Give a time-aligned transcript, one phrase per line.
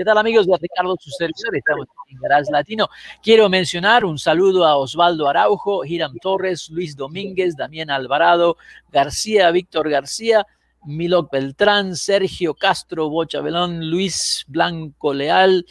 [0.00, 1.10] ¿Qué tal amigos de Ricardo, su?
[1.22, 2.88] Estamos en Garage Latino.
[3.22, 8.56] Quiero mencionar un saludo a Osvaldo Araujo, Hiram Torres, Luis Domínguez, Damián Alvarado,
[8.90, 10.46] García, Víctor García,
[10.86, 15.66] Miloc Beltrán, Sergio Castro, Bocha Belón, Luis Blanco Leal,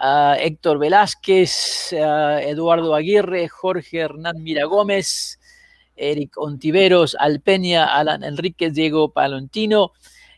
[0.00, 5.40] uh, Héctor Velázquez, uh, Eduardo Aguirre, Jorge Hernán Mira Gómez,
[5.96, 9.92] Eric Ontiveros, Alpeña, Alan Enríquez, Diego Palantino,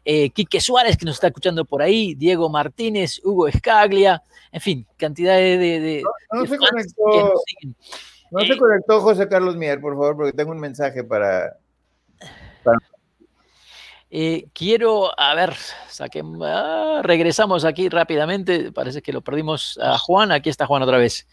[0.05, 4.87] eh, Quique Suárez, que nos está escuchando por ahí, Diego Martínez, Hugo Escaglia, en fin,
[4.97, 5.59] cantidad de...
[5.59, 6.03] de, de
[6.33, 7.77] no, de se fans conectó, que nos siguen.
[8.31, 11.57] no Eh, se conectó José Carlos Mier, por favor, porque tengo un mensaje para...
[14.17, 15.55] Eh, quiero, a ver,
[15.91, 20.99] saquem- ah, regresamos aquí rápidamente, parece que lo perdimos a Juan, aquí está Juan otra
[20.99, 21.27] vez.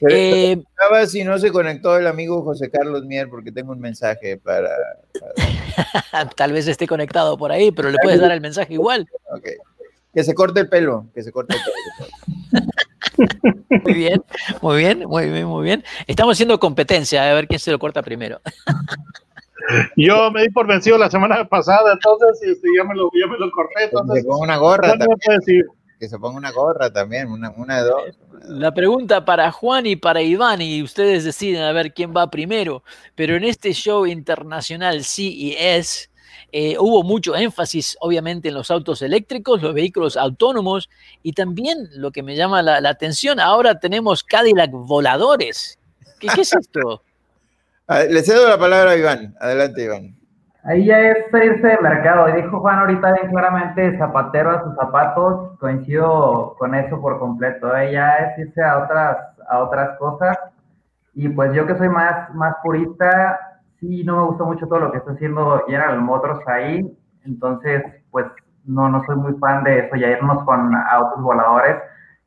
[0.00, 4.36] Eh, preguntaba si no se conectó el amigo José Carlos Mier, porque tengo un mensaje
[4.36, 4.70] para...
[6.36, 9.08] tal vez esté conectado por ahí, pero le puedes dar el mensaje igual.
[9.30, 9.48] ok.
[10.12, 12.66] Que se corte el pelo, que se corte el pelo.
[13.84, 14.24] Muy bien,
[14.62, 15.84] muy bien, muy bien, muy bien.
[16.06, 18.40] Estamos haciendo competencia, a ver quién se lo corta primero.
[19.96, 23.38] Yo me di por vencido la semana pasada, entonces este, ya, me lo, ya me
[23.38, 23.84] lo corté.
[23.84, 25.06] Entonces, ponga una gorra no
[25.98, 28.02] que se ponga una gorra también, una, una de dos.
[28.48, 32.82] La pregunta para Juan y para Iván, y ustedes deciden a ver quién va primero,
[33.14, 36.10] pero en este show internacional CES
[36.52, 40.88] eh, hubo mucho énfasis, obviamente, en los autos eléctricos, los vehículos autónomos,
[41.22, 45.78] y también lo que me llama la, la atención, ahora tenemos Cadillac voladores.
[46.20, 47.02] ¿Qué, qué es esto?
[47.86, 49.36] Ah, Le cedo la palabra a Iván.
[49.38, 50.16] Adelante, Iván.
[50.66, 52.28] Ahí ya es irse de mercado.
[52.30, 55.58] Y dijo Juan ahorita bien claramente, zapatero a sus zapatos.
[55.58, 57.76] Coincido con eso por completo.
[57.76, 57.92] ¿eh?
[57.92, 59.16] Ya es irse a otras,
[59.48, 60.38] a otras cosas.
[61.12, 64.90] Y pues yo que soy más, más purista, sí no me gustó mucho todo lo
[64.90, 66.98] que está haciendo General Motors ahí.
[67.24, 68.26] Entonces, pues
[68.64, 71.76] no, no soy muy fan de eso, ya irnos con autos voladores.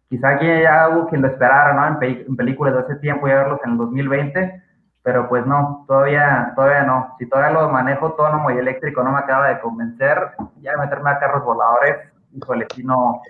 [0.10, 2.02] Quizá aquí ya hubo quien lo esperara, ¿no?
[2.02, 4.67] En, en películas de hace tiempo, ya verlos en el 2020
[5.08, 7.16] pero pues no, todavía, todavía no.
[7.18, 10.18] Si todavía lo manejo autónomo y eléctrico no me acaba de convencer,
[10.60, 13.22] ya meterme a carros voladores, híjole, sí no,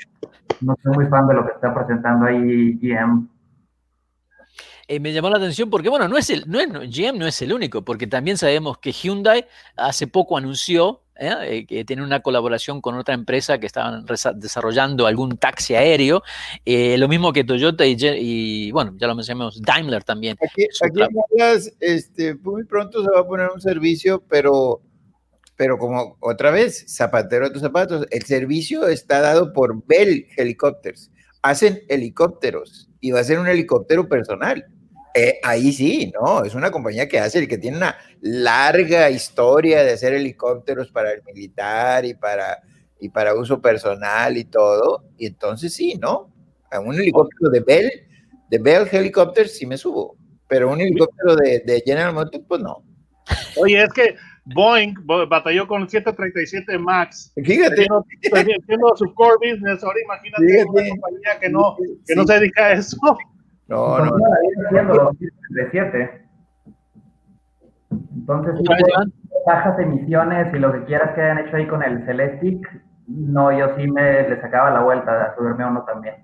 [0.62, 3.28] no soy muy fan de lo que está presentando ahí GM.
[4.88, 7.40] Eh, me llamó la atención porque, bueno, no es el, no es, GM no es
[7.44, 9.46] el único, porque también sabemos que Hyundai
[9.76, 11.34] hace poco anunció ¿eh?
[11.44, 14.06] Eh, que tiene una colaboración con otra empresa que estaban
[14.36, 16.24] desarrollando algún taxi aéreo,
[16.66, 20.38] eh, lo mismo que Toyota y, y, bueno, ya lo mencionamos, Daimler también.
[20.42, 24.82] Aquí, aquí en Dallas, este, muy pronto se va a poner un servicio, pero,
[25.56, 31.12] pero como otra vez, zapatero a tus zapatos, el servicio está dado por Bell Helicopters.
[31.42, 34.66] Hacen helicópteros y va a ser un helicóptero personal.
[35.20, 36.44] Eh, ahí sí, ¿no?
[36.44, 41.24] Es una compañía que hace, que tiene una larga historia de hacer helicópteros para el
[41.24, 42.62] militar y para,
[43.00, 45.06] y para uso personal y todo.
[45.18, 46.32] Y entonces sí, ¿no?
[46.70, 47.92] A un helicóptero de Bell,
[48.50, 50.16] de Bell Helicopters sí me subo,
[50.48, 52.84] pero un helicóptero de, de General Motors, pues no.
[53.56, 57.34] Oye, es que Boeing bo- batalló con el 737 MAX.
[57.44, 60.70] Fíjate, Teniendo, teniendo su core business, ahora imagínate Fíjate.
[60.70, 62.98] una compañía que no, que no se dedica a eso.
[63.68, 64.18] No, no,
[64.94, 66.24] los 737.
[67.92, 68.86] Entonces, sí, ¿Otra vez,
[69.30, 72.68] pues, bajas emisiones y lo que quieras que hayan hecho ahí con el Celestic,
[73.08, 76.16] no, yo sí me le sacaba la vuelta a subirme a uno también.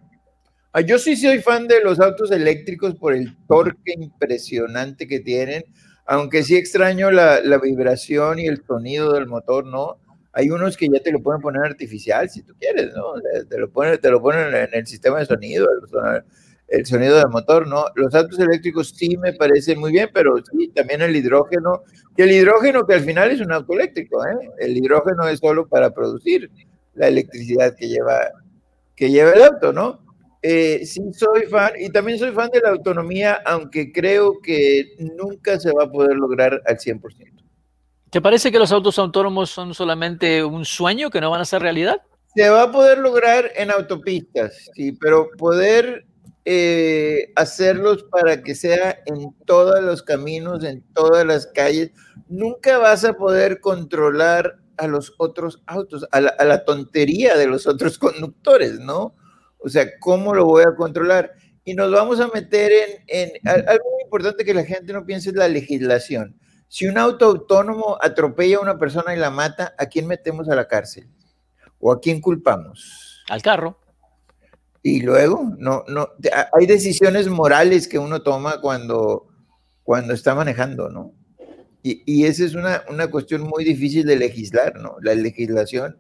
[0.74, 5.64] Ah, Yo sí soy fan de los autos eléctricos por el torque impresionante que tienen,
[6.06, 9.98] aunque sí extraño la, la vibración y el sonido del motor, ¿no?
[10.34, 13.14] Hay unos que ya te lo pueden poner artificial, si tú quieres, ¿no?
[13.22, 16.26] Te- Te lo ponen, te lo ponen en el sistema de sonido, el, son-
[16.74, 17.86] el sonido del motor, ¿no?
[17.94, 21.84] Los autos eléctricos sí me parecen muy bien, pero sí, también el hidrógeno,
[22.18, 24.50] que el hidrógeno que al final es un auto eléctrico, ¿eh?
[24.58, 26.50] El hidrógeno es solo para producir
[26.96, 28.20] la electricidad que lleva,
[28.96, 30.00] que lleva el auto, ¿no?
[30.42, 35.60] Eh, sí, soy fan y también soy fan de la autonomía, aunque creo que nunca
[35.60, 37.00] se va a poder lograr al 100%.
[38.10, 41.62] ¿Te parece que los autos autónomos son solamente un sueño que no van a ser
[41.62, 42.02] realidad?
[42.36, 46.06] Se va a poder lograr en autopistas, sí, pero poder
[46.46, 51.92] eh, hacerlos para que sea en todos los caminos, en todas las calles,
[52.28, 57.98] nunca vas a poder controlar a los otros autos, a la, tontería de los otros
[58.00, 59.16] conductores, ¿no?
[59.60, 61.32] O sea, ¿cómo lo voy a controlar?
[61.64, 62.72] Y nos vamos a meter
[63.08, 66.38] en, en algo muy importante que la gente no piense es la legislación.
[66.68, 70.56] Si un auto autónomo atropella a una persona y la mata, ¿a quién metemos a
[70.56, 71.08] la cárcel?
[71.80, 73.24] ¿O a quién culpamos?
[73.30, 73.80] Al carro.
[74.86, 76.10] Y luego, no, no,
[76.52, 79.28] hay decisiones morales que uno toma cuando,
[79.82, 81.14] cuando está manejando, ¿no?
[81.82, 84.98] Y, y esa es una, una, cuestión muy difícil de legislar, ¿no?
[85.02, 85.98] La legislación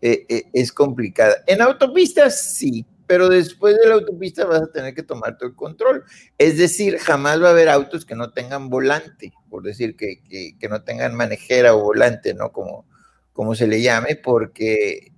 [0.00, 1.36] eh, eh, es complicada.
[1.48, 5.56] En autopistas sí, pero después de la autopista vas a tener que tomar todo el
[5.56, 6.04] control.
[6.38, 10.56] Es decir, jamás va a haber autos que no tengan volante, por decir que, que,
[10.58, 12.52] que no tengan manejera o volante, ¿no?
[12.52, 12.86] Como,
[13.32, 15.12] como se le llame, porque,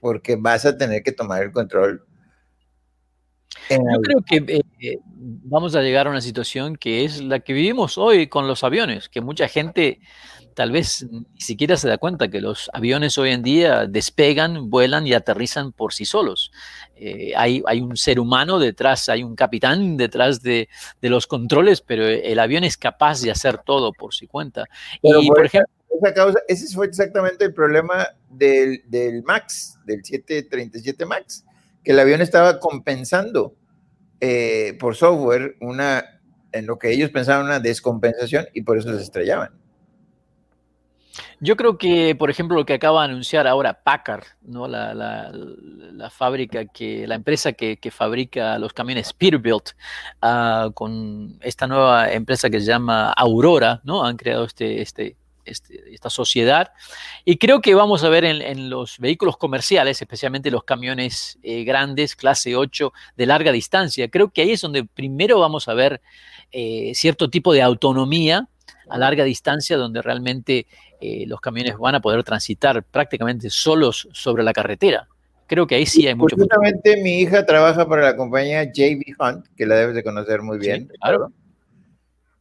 [0.00, 2.06] porque vas a tener que tomar el control.
[3.70, 7.98] Yo creo que eh, vamos a llegar a una situación que es la que vivimos
[7.98, 10.00] hoy con los aviones, que mucha gente
[10.54, 15.06] tal vez ni siquiera se da cuenta que los aviones hoy en día despegan, vuelan
[15.06, 16.50] y aterrizan por sí solos.
[16.96, 20.70] Eh, hay, hay, un ser humano detrás, hay un capitán detrás de,
[21.02, 24.64] de, los controles, pero el avión es capaz de hacer todo por su cuenta.
[25.02, 29.78] Pero y, por, por ejemplo, esa causa, ese fue exactamente el problema del, del MAX,
[29.84, 31.44] del 737 MAX,
[31.86, 33.54] que el avión estaba compensando
[34.20, 39.04] eh, por software una, en lo que ellos pensaban una descompensación y por eso se
[39.04, 39.52] estrellaban.
[41.38, 44.66] Yo creo que, por ejemplo, lo que acaba de anunciar ahora Packard, ¿no?
[44.66, 49.70] la, la, la fábrica que, la empresa que, que fabrica los camiones Peterbilt,
[50.22, 54.04] uh, con esta nueva empresa que se llama Aurora, ¿no?
[54.04, 56.72] Han creado este, este, este, esta sociedad.
[57.24, 61.64] Y creo que vamos a ver en, en los vehículos comerciales, especialmente los camiones eh,
[61.64, 66.00] grandes, clase 8, de larga distancia, creo que ahí es donde primero vamos a ver
[66.52, 68.48] eh, cierto tipo de autonomía
[68.88, 70.66] a larga distancia, donde realmente
[71.00, 75.08] eh, los camiones van a poder transitar prácticamente solos sobre la carretera.
[75.46, 76.36] Creo que ahí sí hay mucho.
[76.36, 80.58] Justamente mi hija trabaja para la compañía JB Hunt, que la debes de conocer muy
[80.58, 80.88] bien.
[80.90, 81.32] Sí, claro.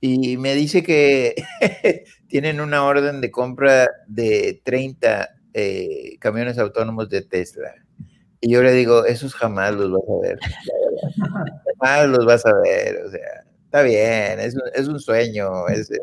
[0.01, 1.35] Y me dice que
[2.27, 7.73] tienen una orden de compra de 30 eh, camiones autónomos de Tesla.
[8.41, 10.39] Y yo le digo, esos jamás los vas a ver.
[11.79, 13.01] jamás los vas a ver.
[13.05, 15.67] O sea, está bien, es un, es un sueño.
[15.69, 16.01] Es, es,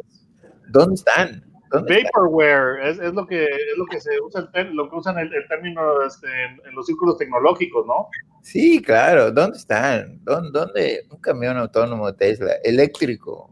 [0.71, 1.45] ¿Dónde están?
[1.71, 3.05] ¿Dónde Vaporware están?
[3.05, 5.47] Es, es, lo que, es lo que se usa, el, lo que usan el, el
[5.49, 8.09] término este, en, en, los círculos tecnológicos, ¿no?
[8.43, 9.31] Sí, claro.
[9.31, 10.19] ¿Dónde están?
[10.25, 11.07] ¿Dónde, dónde?
[11.11, 13.52] Un camión autónomo de Tesla, eléctrico.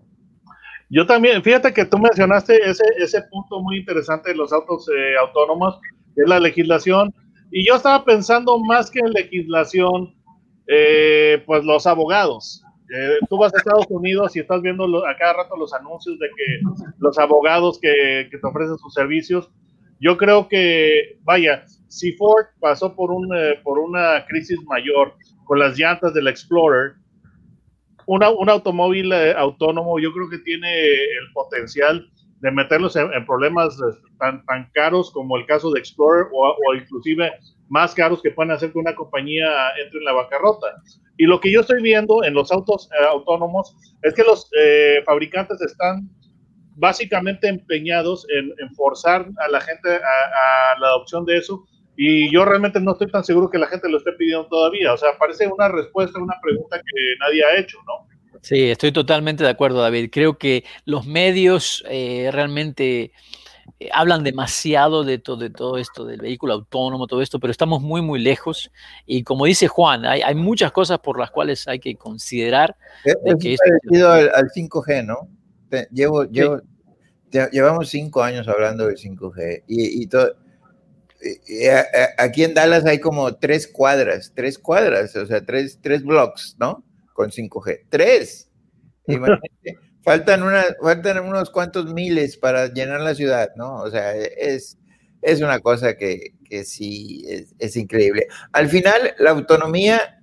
[0.91, 5.17] Yo también, fíjate que tú mencionaste ese, ese punto muy interesante de los autos eh,
[5.17, 5.79] autónomos,
[6.15, 7.15] que es la legislación,
[7.53, 10.15] y yo estaba pensando más que en legislación,
[10.67, 12.63] eh, pues los abogados.
[12.93, 16.19] Eh, tú vas a Estados Unidos y estás viendo lo, a cada rato los anuncios
[16.19, 16.61] de que
[16.99, 19.49] los abogados que, que, te ofrecen sus servicios.
[20.01, 25.15] Yo creo que, vaya, si Ford pasó por, un, eh, por una crisis mayor
[25.45, 26.95] con las llantas del Explorer,
[28.07, 32.11] una, un automóvil eh, autónomo yo creo que tiene el potencial
[32.41, 33.77] de meterlos en, problemas
[34.19, 37.31] tan, tan, caros como el caso de Explorer o, o, inclusive
[37.69, 39.47] más caros que pueden hacer que una compañía
[39.83, 40.67] entre en la bancarrota.
[41.19, 45.03] Y lo que yo estoy viendo en los autos eh, autónomos es que los eh,
[45.05, 46.09] fabricantes están
[46.77, 51.63] básicamente empeñados en, en forzar a la gente a, la adopción de eso.
[52.03, 54.95] Y yo realmente no estoy tan seguro que la gente lo esté pidiendo todavía.
[54.95, 58.09] O sea, parece una respuesta a una pregunta que nadie ha hecho, ¿no?
[58.41, 60.09] Sí, estoy totalmente de acuerdo, David.
[60.11, 63.13] Creo que los medios eh, realmente
[63.79, 67.83] eh, hablan demasiado de, to de, todo esto, del vehículo autónomo, todo esto, pero estamos
[67.83, 68.73] muy, muy lejos.
[69.05, 72.79] Y como dice Juan, hay, hay muchas cosas por las cuales hay que considerar.
[73.05, 75.29] Es, de que es parecido al, al, 5G, ¿no?
[75.93, 76.31] Llevo, sí.
[76.33, 76.63] llevo,
[77.53, 80.35] llevamos cinco años hablando del 5G y, y todo.
[82.19, 86.85] Aquí en Dallas hay como tres cuadras, tres cuadras, o sea, tres, tres blocks, ¿no?
[87.13, 87.87] Con 5G.
[87.89, 88.49] Tres.
[90.05, 93.77] faltan, una, faltan unos cuantos miles para llenar la ciudad, ¿no?
[93.77, 94.79] O sea, es,
[95.23, 98.27] es una cosa que, que sí es, es, increíble.
[98.53, 100.21] Al final, la autonomía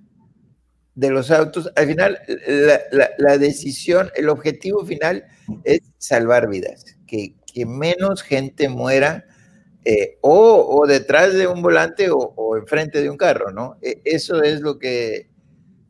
[0.94, 5.24] de los autos, al final, la, la, la decisión, el objetivo final
[5.64, 9.24] es salvar vidas, que, que menos gente muera.
[9.90, 13.78] Eh, o, o, detrás de un volante o, o, enfrente de un carro, ¿no?
[13.80, 15.30] Eso es lo que,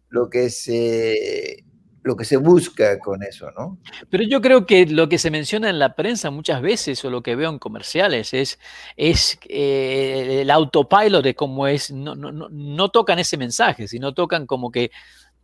[0.08, 1.64] lo que se
[2.04, 3.80] lo que se busca con eso, ¿no?
[4.08, 7.24] Pero yo creo que lo que se menciona en la prensa muchas veces o lo
[7.24, 8.60] que veo en comerciales es,
[8.96, 14.14] es eh, el autopilot de cómo es, no, no, no, no tocan ese mensaje, sino
[14.14, 14.92] tocan como que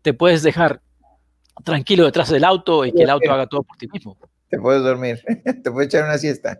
[0.01, 0.81] te puedes dejar
[1.65, 4.17] tranquilo detrás del auto y que el auto haga todo por ti mismo.
[4.49, 5.21] Te puedes dormir,
[5.63, 6.59] te puedes echar una siesta.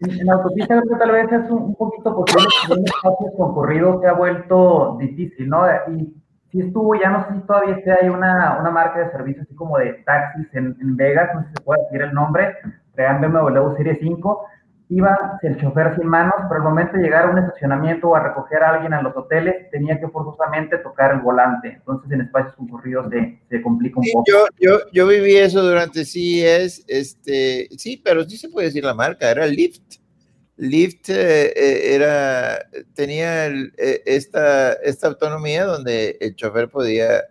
[0.00, 4.08] En la autopista tal vez es un, un poquito posible que en espacios concurridos se
[4.08, 5.64] ha vuelto difícil, ¿no?
[5.92, 6.14] Y
[6.50, 9.54] si estuvo, ya no sé si todavía esté hay una, una marca de servicio así
[9.54, 12.56] como de taxis en, Vegas, no sé si se puede decir el nombre,
[12.94, 14.46] traían BMW Serie 5,
[14.90, 18.20] iba el chofer sin manos, pero al momento de llegar a un estacionamiento o a
[18.22, 21.68] recoger a alguien a los hoteles, tenía que forzosamente tocar el volante.
[21.74, 24.24] Entonces en espacios concurridos se, se complica un Sí, poco.
[24.30, 28.94] yo, yo, yo viví eso durante CES, este, sí, pero sí se puede decir la
[28.94, 29.96] marca, era Lyft.
[30.56, 32.58] Lyft eh, eh, era,
[32.94, 37.22] tenía el- eh, esta, esta autonomía donde el chofer podía,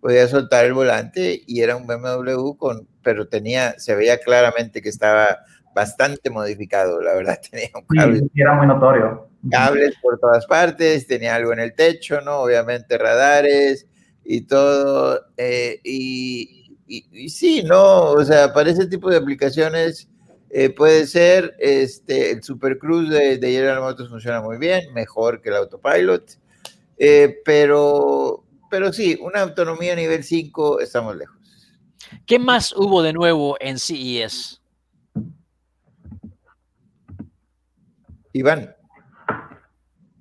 [0.00, 4.88] podía soltar el volante y era un BMW con, pero tenía, se veía claramente que
[4.88, 5.40] estaba
[5.74, 9.28] bastante modificado, la verdad, tenía un cable Sí, era muy notorio.
[9.50, 12.40] cables por todas partes, tenía algo en el techo, ¿no?
[12.40, 13.86] Obviamente radares
[14.24, 15.26] y todo.
[15.36, 18.10] eh, y, y- y sí, ¿no?
[18.12, 20.08] O sea, para ese tipo de aplicaciones
[20.50, 25.40] eh, puede ser, este, el Super Cruise de, de General Motors funciona muy bien, mejor
[25.40, 26.24] que el Autopilot,
[26.98, 31.36] eh, pero, pero sí, una autonomía nivel 5 estamos lejos.
[32.26, 34.59] ¿Qué más hubo de nuevo en CES?
[38.32, 38.74] Iván,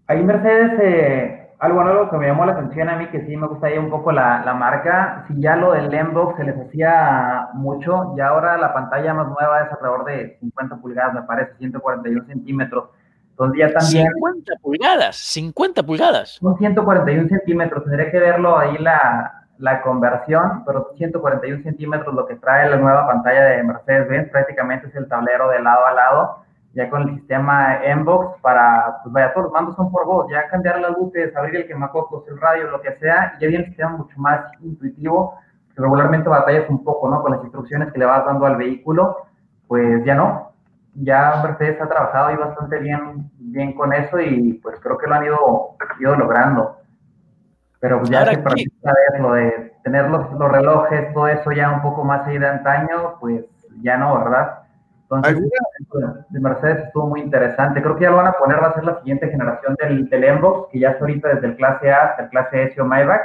[0.08, 3.46] Ahí Mercedes, eh, algo nuevo que me llamó la atención a mí, que sí me
[3.46, 7.50] gusta ahí un poco la, la marca, si ya lo del Lembox se les hacía
[7.54, 12.26] mucho, y ahora la pantalla más nueva es alrededor de 50 pulgadas, me parece, 141
[12.26, 12.90] centímetros.
[13.30, 16.30] Entonces ya también 50 pulgadas, 50 pulgadas.
[16.42, 22.36] son 141 centímetros, tendré que verlo ahí la, la conversión, pero 141 centímetros lo que
[22.38, 26.90] trae la nueva pantalla de Mercedes-Benz, prácticamente es el tablero de lado a lado, ya
[26.90, 30.80] con el sistema Mbox para, pues vaya, todos los mandos son por voz, ya cambiar
[30.80, 34.20] las luces, abrir el quemacocos, el radio, lo que sea, ya viene un sistema mucho
[34.20, 35.36] más intuitivo,
[35.76, 37.22] que regularmente batallas un poco, ¿no?
[37.22, 39.18] Con las instrucciones que le vas dando al vehículo,
[39.68, 40.52] pues ya no,
[40.96, 45.16] ya Mercedes ha trabajado ahí bastante bien, bien con eso y pues creo que lo
[45.16, 46.78] han ido, ido logrando.
[47.80, 51.72] Pero pues ya Ahora, se vez lo de tener los, los relojes, todo eso ya
[51.72, 53.46] un poco más ahí de antaño, pues
[53.82, 54.59] ya no, ¿verdad?
[55.12, 55.50] Entonces, ¿Alguna-
[55.80, 57.82] esto de Mercedes estuvo muy interesante.
[57.82, 60.36] Creo que ya lo van a poner, va a ser la siguiente generación del, del
[60.40, 63.22] Mbox, que ya está ahorita desde el clase A hasta el clase S o Maybach.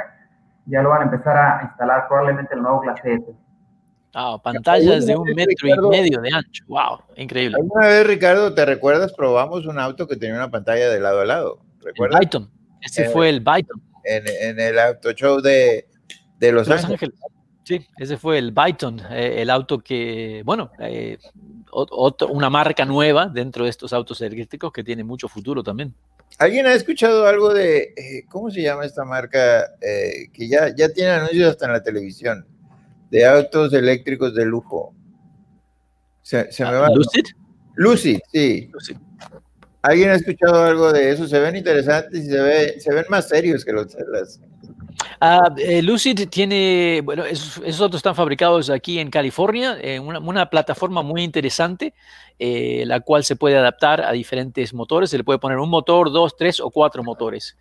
[0.65, 3.25] Ya lo van a empezar a instalar probablemente el nuevo clase S.
[4.15, 6.63] Ah, pantallas de un vez, metro Ricardo- y medio de ancho.
[6.67, 7.57] Wow, increíble.
[7.59, 9.13] alguna vez, Ricardo, ¿te recuerdas?
[9.13, 11.59] Probamos un auto que tenía una pantalla de lado a lado.
[11.81, 12.19] El ¿Recuerdas?
[12.21, 12.49] Byton.
[12.81, 13.79] Ese fue el Byton.
[14.05, 15.85] En, en el auto show de,
[16.39, 16.93] de Los, Los Ángeles.
[17.03, 17.19] Ángeles.
[17.65, 21.17] Sí, ese fue el Byton, eh, el auto que, bueno, eh,
[21.71, 25.93] otro- una marca nueva dentro de estos autos eléctricos que tiene mucho futuro también.
[26.37, 29.65] ¿Alguien ha escuchado algo de, eh, ¿cómo se llama esta marca?
[29.81, 32.45] Que ya, ya tiene anuncios hasta en la televisión,
[33.09, 34.93] de autos eléctricos de lujo.
[36.21, 36.89] Se, se me va.
[36.89, 37.25] Lucid.
[37.75, 38.69] Lucy, sí.
[38.71, 38.97] Lucid.
[39.81, 41.27] ¿Alguien ha escuchado algo de eso?
[41.27, 44.39] Se ven interesantes y se, ve, se ven más serios que los las-
[45.19, 50.19] Ah, eh, Lucid tiene, bueno, esos, esos autos están fabricados aquí en California, en una,
[50.19, 51.93] una plataforma muy interesante,
[52.39, 55.09] eh, la cual se puede adaptar a diferentes motores.
[55.09, 57.57] Se le puede poner un motor, dos, tres o cuatro motores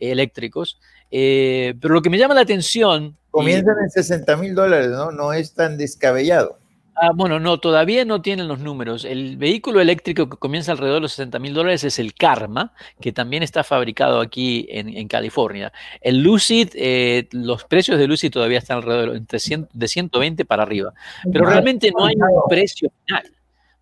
[0.00, 0.78] eléctricos.
[1.10, 3.04] Eh, pero lo que me llama la atención.
[3.04, 5.10] y- Comienzan en 60 mil dólares, ¿no?
[5.12, 6.58] No es tan descabellado.
[6.98, 9.04] Ah, bueno, no, todavía no tienen los números.
[9.04, 12.72] El vehículo eléctrico que comienza alrededor de los 60 mil dólares es el Karma,
[13.02, 15.74] que también está fabricado aquí en, en California.
[16.00, 20.46] El Lucid, eh, los precios de Lucid todavía están alrededor de, entre 100 de 120
[20.46, 20.94] para arriba.
[21.30, 23.30] Pero realmente no hay un precio final,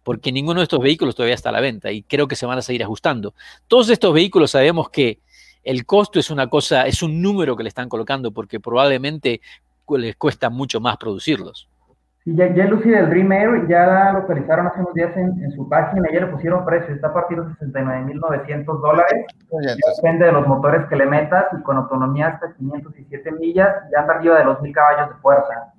[0.02, 2.58] porque ninguno de estos vehículos todavía está a la venta y creo que se van
[2.58, 3.34] a seguir ajustando.
[3.68, 5.20] Todos estos vehículos sabemos que
[5.62, 9.40] el costo es una cosa, es un número que le están colocando porque probablemente
[9.88, 11.68] les cuesta mucho más producirlos.
[12.24, 15.44] Sí, ya, ya el Lucy del Dream Air ya la localizaron hace unos días en,
[15.44, 19.26] en su página, ya le pusieron precio, está a partir de 69.900 dólares,
[19.96, 24.14] depende de los motores que le metas y con autonomía hasta 507 millas, ya anda
[24.14, 25.72] arriba de los 1000 caballos de fuerza.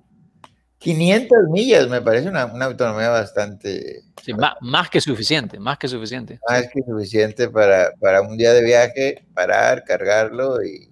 [0.78, 5.88] 500 millas me parece una, una autonomía bastante Sí, ma- más que suficiente, más que
[5.88, 6.40] suficiente.
[6.48, 10.90] más que suficiente para, para un día de viaje, parar, cargarlo y-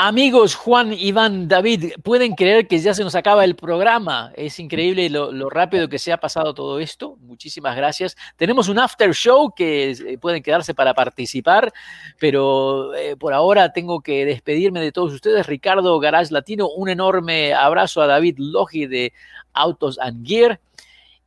[0.00, 4.30] Amigos Juan, Iván, David, pueden creer que ya se nos acaba el programa.
[4.36, 7.16] Es increíble lo, rápido que se ha pasado todo esto.
[7.22, 8.16] Muchísimas gracias.
[8.36, 11.72] Tenemos un after show que eh, pueden quedarse para participar,
[12.20, 15.48] pero eh, por ahora tengo que despedirme de todos ustedes.
[15.48, 19.12] Ricardo Garage Latino, un enorme abrazo a David Logi de
[19.52, 20.60] Autos and Gear.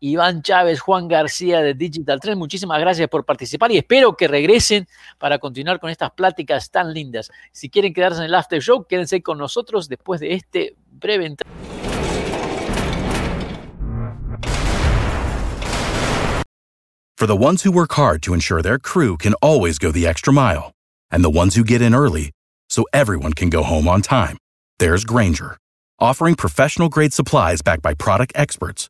[0.04, 4.88] Iván Chávez, Juan García de Digital Trend, muchísimas gracias por participar y espero que regresen
[5.20, 7.30] para continuar con estas pláticas tan lindas.
[7.52, 11.36] Si quieren quedarse en el after show, quédense con nosotros después de este breve
[17.16, 20.34] For the ones who work hard to ensure their crew can always go the extra
[20.34, 20.72] mile,
[21.12, 22.32] and the ones who get in early
[22.68, 24.38] so everyone can go home on time,
[24.80, 25.58] there's Granger,
[26.00, 28.90] offering professional grade supplies backed by product experts